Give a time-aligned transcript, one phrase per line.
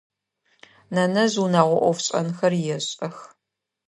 [0.93, 3.17] Нэнэжъ унэгъо ӏофшӏэнхэр ешӏэх.